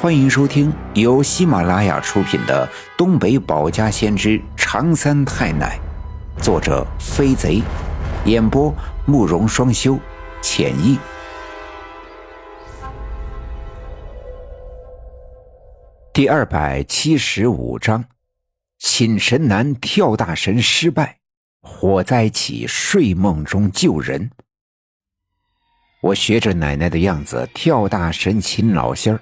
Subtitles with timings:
[0.00, 2.64] 欢迎收听由喜马拉雅出品的
[2.96, 5.76] 《东北保家先知长三太奶》，
[6.40, 7.60] 作者飞贼，
[8.24, 8.72] 演播
[9.06, 9.98] 慕容双修，
[10.40, 10.96] 浅意。
[16.12, 18.04] 第二百七十五章：
[18.78, 21.18] 请神难跳大神失败，
[21.60, 24.30] 火灾起睡梦中救人。
[26.00, 29.20] 我学着奶奶的样子跳大神请老仙儿，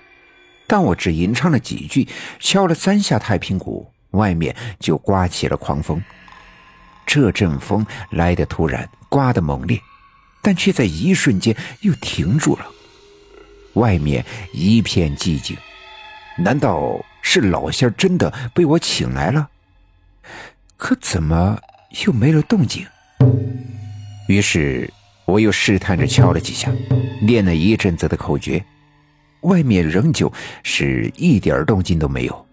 [0.67, 2.07] 但我只吟唱了几句，
[2.41, 6.03] 敲了三下太平鼓，外面就刮起了狂风。
[7.07, 9.81] 这阵风来得突然，刮得猛烈，
[10.43, 12.67] 但却在一瞬间又停住了。
[13.75, 15.57] 外面一片寂静，
[16.39, 19.49] 难道是老仙真的被我请来了？
[20.77, 21.59] 可怎么
[22.05, 22.87] 又没了动静？
[24.29, 24.93] 于是。
[25.27, 26.71] 我又试探着敲了几下，
[27.21, 28.65] 念了一阵子的口诀，
[29.43, 30.33] 外面仍旧
[30.63, 32.47] 是一点动静都没有。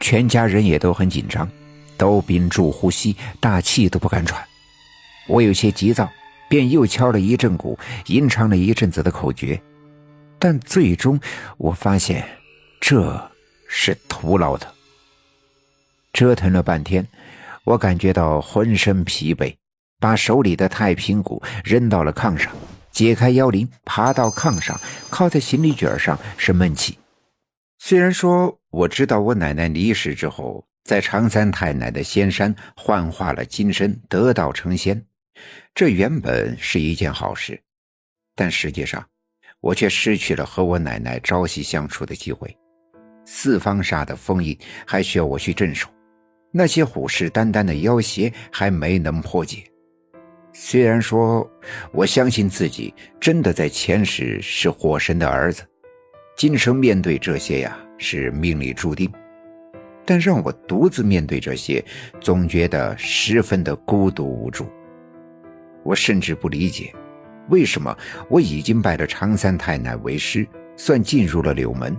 [0.00, 1.48] 全家人也都很紧张，
[1.96, 4.42] 都屏住呼吸，大气都不敢喘。
[5.26, 6.08] 我有些急躁，
[6.48, 9.60] 便又敲了一阵鼓，吟唱了一阵子的口诀，
[10.38, 11.18] 但最终
[11.56, 12.26] 我发现
[12.80, 13.30] 这
[13.68, 14.66] 是徒劳的。
[16.12, 17.06] 折腾了半天，
[17.64, 19.54] 我感觉到浑身疲惫。
[20.00, 22.52] 把手里的太平鼓扔到了炕上，
[22.98, 24.76] 解开腰铃，爬到炕上，
[25.08, 26.98] 靠在行李卷上是闷气。
[27.78, 35.00] 虽然说我知道我奶奶离世之后，在常三太奶的仙山幻化了金身，得道成仙，
[35.72, 37.62] 这原本是一件好事，
[38.34, 39.06] 但实际上
[39.60, 42.52] 我却失去了和我奶奶朝夕相处的机会。
[43.24, 45.88] 四方煞的封印还需要我去镇守，
[46.50, 49.62] 那些虎视眈眈的妖邪还没能破解。
[50.52, 51.48] 虽然说
[51.92, 55.62] 我相信自己真的在前世是火神的儿子，
[56.36, 59.10] 今生面对这些呀是命里注定，
[60.04, 61.84] 但让我独自面对这些，
[62.20, 64.66] 总觉得十分的孤独无助。
[65.84, 66.92] 我甚至不理解，
[67.50, 67.96] 为什么
[68.28, 70.46] 我已经拜了常三太奶为师，
[70.76, 71.96] 算进入了柳门，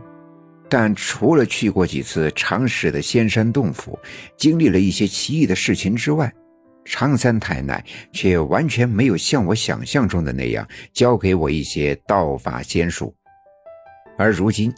[0.68, 3.97] 但除了去过几次常氏的仙山洞府，
[4.35, 6.31] 经历了一些奇异的事情之外。
[6.89, 13.13] 常三太奶却完全没有像我想象中的那样教给我一些道法仙术，
[14.17, 14.73] 而如今，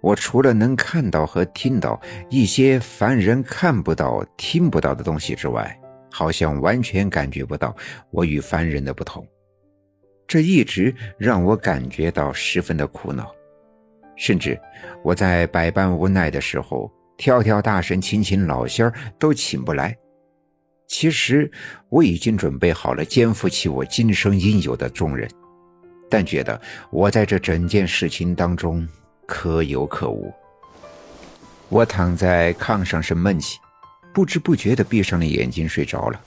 [0.00, 2.00] 我除了能看到和听到
[2.30, 5.76] 一些凡人看不到、听不到的东西之外，
[6.08, 7.74] 好像完全感觉不到
[8.12, 9.26] 我与凡人的不同。
[10.28, 13.34] 这一直让我感觉到十分的苦恼，
[14.16, 14.56] 甚至
[15.02, 19.96] 我在百般无奈的时候，跳跳大神、请请老仙儿都请不来。
[20.86, 21.50] 其实
[21.88, 25.28] 我已经准备好了肩负起我今生应有的重任，
[26.08, 26.60] 但觉得
[26.90, 28.86] 我在这整件事情当中
[29.26, 30.32] 可有可无。
[31.68, 33.58] 我躺在炕上是闷气，
[34.14, 36.20] 不知不觉地闭上了眼睛睡着了。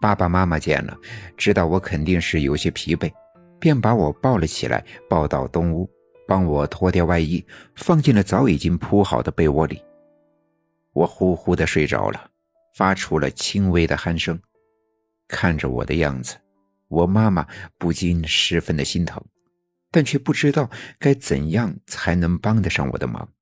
[0.00, 0.96] 爸爸妈妈见了，
[1.36, 3.12] 知道我肯定是有些疲惫，
[3.60, 5.88] 便把我抱了起来，抱到东屋，
[6.26, 7.44] 帮我脱掉外衣，
[7.76, 9.80] 放进了早已经铺好的被窝里。
[10.92, 12.28] 我呼呼地睡着了。
[12.74, 14.40] 发出了轻微的鼾声，
[15.26, 16.36] 看着我的样子，
[16.88, 17.46] 我妈妈
[17.78, 19.22] 不禁十分的心疼，
[19.90, 23.32] 但却不知道该怎样才能帮得上我的忙。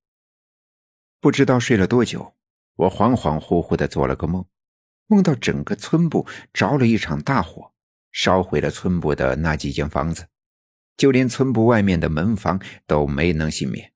[1.21, 2.35] 不知道睡了多久，
[2.77, 4.45] 我恍恍惚惚的做了个梦，
[5.07, 7.73] 梦到整个村部着了一场大火，
[8.13, 10.27] 烧毁了村部的那几间房子，
[10.97, 13.93] 就连村部外面的门房都没能幸免，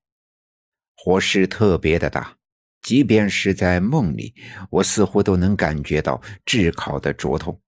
[0.95, 2.37] 火势特别的大。
[2.81, 4.33] 即便是在梦里，
[4.69, 7.61] 我似乎都能感觉到炙烤的灼痛。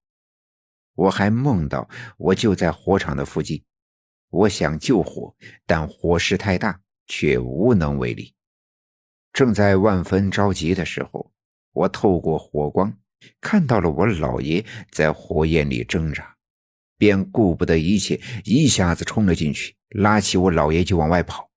[0.95, 1.87] 我还梦到
[2.17, 3.63] 我就在火场的附近，
[4.29, 5.35] 我想救火，
[5.65, 8.33] 但火势太大，却无能为力。
[9.31, 11.31] 正在万分着急的时候，
[11.71, 12.95] 我透过火光
[13.41, 16.35] 看到了我老爷在火焰里挣扎，
[16.97, 21.49] 便顾不得一切，一下子冲了进去，拉起我老爷就往外跑。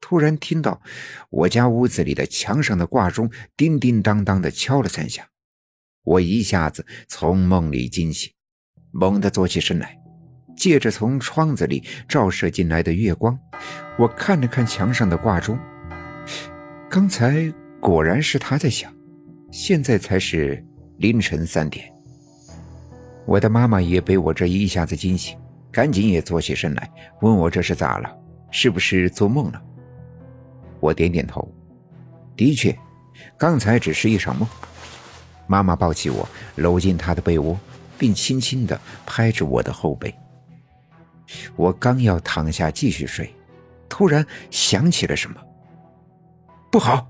[0.00, 0.80] 突然听到
[1.28, 5.28] 我家屋子里的墙上的挂钟叮叮当当的敲了三下，
[6.02, 8.32] 我一下子从梦里惊醒，
[8.90, 9.96] 猛地坐起身来，
[10.56, 13.38] 借着从窗子里照射进来的月光，
[13.98, 15.58] 我看了看墙上的挂钟，
[16.88, 18.92] 刚才果然是他在响，
[19.52, 20.64] 现在才是
[20.98, 21.92] 凌晨三点。
[23.26, 25.38] 我的妈妈也被我这一下子惊醒，
[25.70, 28.10] 赶紧也坐起身来，问我这是咋了，
[28.50, 29.62] 是不是做梦了？
[30.80, 31.46] 我点点头，
[32.36, 32.76] 的确，
[33.38, 34.48] 刚才只是一场梦。
[35.46, 37.58] 妈妈抱起我，搂进她的被窝，
[37.98, 40.14] 并轻轻地拍着我的后背。
[41.54, 43.32] 我刚要躺下继续睡，
[43.88, 45.40] 突然想起了什么，
[46.70, 47.06] 不好！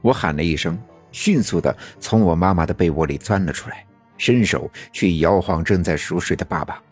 [0.00, 0.78] 我喊了一声，
[1.12, 3.86] 迅速的从我妈妈的被窝里钻了出来，
[4.18, 6.82] 伸手去摇晃正在熟睡的爸爸。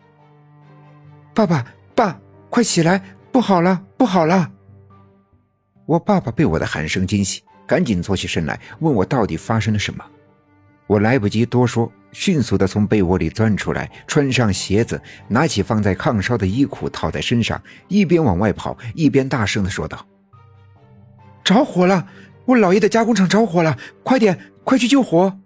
[1.34, 3.02] 爸爸，爸，快起来！
[3.32, 4.50] 不好了，不好了！
[5.90, 10.04] 我爸爸被我的喊声惊醒，赶紧坐起身来，问我到底发生了什么。
[10.86, 20.06] 我来不及多说，迅速的从被窝里钻出来，穿上鞋子，拿起放在炕梢的衣裤套在身上，一边往外跑，一边大声的说道
[21.42, 22.06] ：“着火了！
[22.44, 23.76] 我姥爷的加工厂着火了！
[24.04, 25.40] 快点，快去救火！”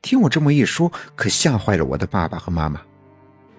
[0.00, 2.80] 听我这么一说，可吓坏了我的爸爸和妈妈。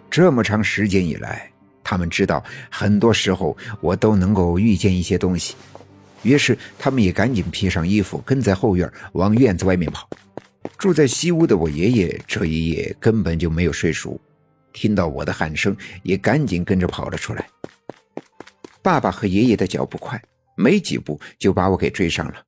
[0.10, 1.51] 这么长时间以来，
[1.92, 5.56] 他们知道很多时候我都能够预见一些东西，
[6.24, 10.10] 于是他们也赶紧披上衣服，跟在后院往院子外面跑。
[10.78, 14.18] 住在西屋的我爷爷这一夜根本就没有睡熟，
[14.72, 17.46] 听到我的喊声，也赶紧跟着跑了出来。
[18.82, 20.18] 爸爸和爷爷的脚步快，
[20.56, 22.42] 没几步就把我给追上了。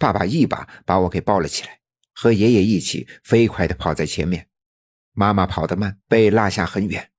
[0.00, 1.78] 爸爸一把把我给抱了起来，
[2.12, 4.44] 和爷爷一起飞快地跑在前面。
[5.12, 7.11] 妈妈跑得慢，被落下很远。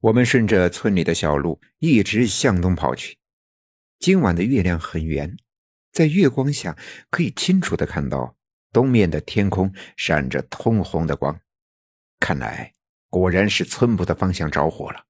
[0.00, 3.18] 我们顺着村里的小路一直向东跑去。
[3.98, 5.36] 今晚的月亮很圆，
[5.92, 6.76] 在月光下
[7.10, 8.36] 可以清楚的看到。
[8.70, 11.40] 东面的天空闪着通红的光，
[12.20, 12.74] 看来
[13.08, 15.06] 果然是村部的方向着火了。